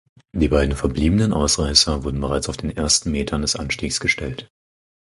Die 0.33 0.47
beiden 0.47 0.75
verbliebenen 0.75 1.31
Ausreißer 1.31 2.03
wurden 2.03 2.21
bereits 2.21 2.49
auf 2.49 2.57
den 2.57 2.75
ersten 2.75 3.11
Metern 3.11 3.43
des 3.43 3.55
Anstiegs 3.55 3.99
gestellt. 3.99 4.49